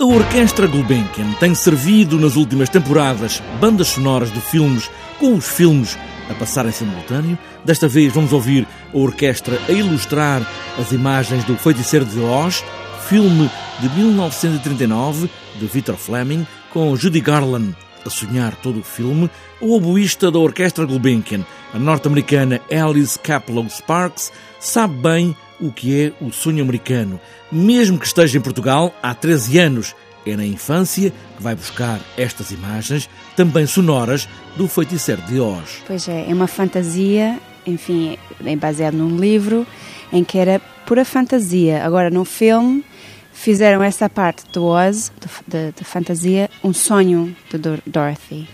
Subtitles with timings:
[0.00, 5.96] A Orquestra Gulbenkian tem servido nas últimas temporadas bandas sonoras de filmes com os filmes
[6.28, 7.38] a passar em simultâneo.
[7.64, 10.44] Desta vez vamos ouvir a orquestra a ilustrar
[10.76, 12.64] as imagens do Feiticeiro de Oz,
[13.06, 15.30] filme de 1939
[15.60, 19.30] de Victor Fleming, com Judy Garland a sonhar todo o filme,
[19.60, 26.24] o oboísta da Orquestra Gulbenkian, a norte-americana Alice Kaplow Sparks, sabe bem o que é
[26.24, 27.20] o sonho americano.
[27.50, 29.94] Mesmo que esteja em Portugal há 13 anos,
[30.26, 35.82] é na infância que vai buscar estas imagens, também sonoras, do feiticeiro de Oz.
[35.86, 39.66] Pois é, é uma fantasia, enfim, é baseado num livro
[40.12, 41.84] em que era pura fantasia.
[41.84, 42.84] Agora, no filme,
[43.32, 45.12] fizeram essa parte do Oz,
[45.46, 48.48] da fantasia, um sonho de Dorothy.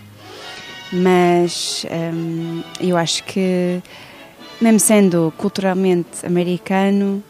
[0.91, 3.81] Mas hum, eu acho que
[4.61, 7.23] mesmo sendo culturalmente americano,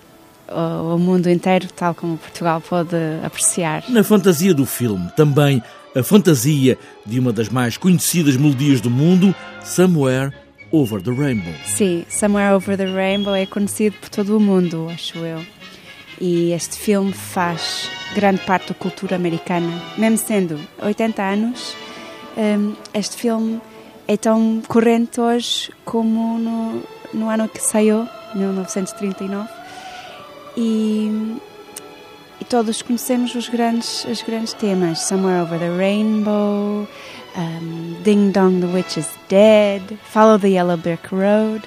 [0.93, 3.83] o mundo inteiro, tal como Portugal pode apreciar.
[3.87, 5.63] Na fantasia do filme, também
[5.95, 10.33] a fantasia de uma das mais conhecidas melodias do mundo, Somewhere
[10.71, 11.53] Over the Rainbow.
[11.65, 15.43] Sim, Somewhere Over the Rainbow é conhecido por todo o mundo, acho eu.
[16.19, 21.75] E este filme faz grande parte da cultura americana, mesmo sendo 80 anos.
[22.37, 23.59] Hum, este filme
[24.07, 29.49] é tão corrente hoje como no, no ano que saiu, 1939,
[30.57, 31.37] e,
[32.39, 36.87] e todos conhecemos os grandes, os grandes temas: Somewhere Over the Rainbow,
[37.35, 41.61] um, Ding Dong, The Witch is Dead, Follow the Yellow Brick Road.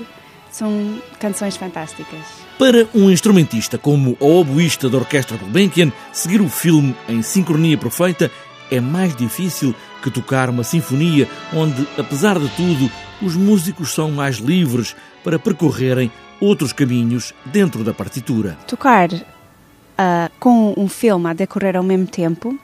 [0.50, 2.44] São canções fantásticas.
[2.56, 8.30] Para um instrumentista como o oboísta da Orquestra Gulbenkian, seguir o filme em sincronia perfeita
[8.70, 14.36] é mais difícil que tocar uma sinfonia onde, apesar de tudo, os músicos são mais
[14.36, 18.56] livres para percorrerem outros caminhos dentro da partitura.
[18.68, 22.56] Tocar uh, com um filme a decorrer ao mesmo tempo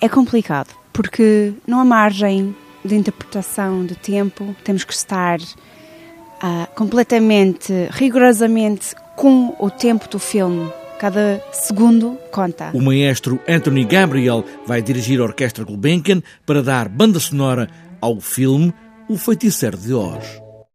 [0.00, 7.72] é complicado, porque não há margem de interpretação de tempo, temos que estar uh, completamente,
[7.90, 12.72] rigorosamente com o tempo do filme Cada segundo conta.
[12.74, 17.70] O maestro Anthony Gabriel vai dirigir a Orquestra Gulbenkian para dar banda sonora
[18.02, 18.70] ao filme
[19.08, 20.49] O Feiticeiro de Oz.